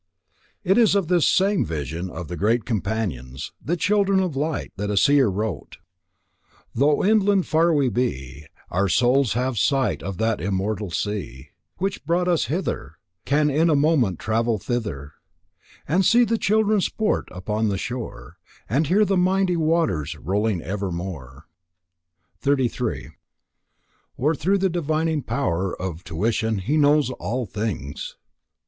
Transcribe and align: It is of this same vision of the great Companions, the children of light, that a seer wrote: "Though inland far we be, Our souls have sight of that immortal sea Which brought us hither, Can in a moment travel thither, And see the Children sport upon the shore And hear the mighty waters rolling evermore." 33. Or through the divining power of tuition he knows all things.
It 0.63 0.79
is 0.79 0.95
of 0.95 1.09
this 1.09 1.27
same 1.27 1.63
vision 1.63 2.09
of 2.09 2.27
the 2.27 2.35
great 2.35 2.65
Companions, 2.65 3.51
the 3.63 3.77
children 3.77 4.19
of 4.19 4.35
light, 4.35 4.73
that 4.75 4.89
a 4.89 4.97
seer 4.97 5.27
wrote: 5.29 5.77
"Though 6.73 7.05
inland 7.05 7.45
far 7.45 7.71
we 7.71 7.87
be, 7.87 8.47
Our 8.71 8.89
souls 8.89 9.33
have 9.33 9.59
sight 9.59 10.01
of 10.01 10.17
that 10.17 10.41
immortal 10.41 10.89
sea 10.89 11.49
Which 11.77 12.03
brought 12.03 12.27
us 12.27 12.45
hither, 12.45 12.95
Can 13.25 13.51
in 13.51 13.69
a 13.69 13.75
moment 13.75 14.17
travel 14.17 14.57
thither, 14.57 15.13
And 15.87 16.03
see 16.03 16.23
the 16.25 16.39
Children 16.39 16.81
sport 16.81 17.27
upon 17.29 17.67
the 17.67 17.77
shore 17.77 18.37
And 18.67 18.87
hear 18.87 19.05
the 19.05 19.17
mighty 19.17 19.55
waters 19.55 20.15
rolling 20.17 20.63
evermore." 20.63 21.45
33. 22.39 23.11
Or 24.17 24.33
through 24.33 24.57
the 24.57 24.67
divining 24.69 25.21
power 25.21 25.79
of 25.79 26.03
tuition 26.03 26.57
he 26.57 26.75
knows 26.75 27.11
all 27.11 27.45
things. 27.45 28.15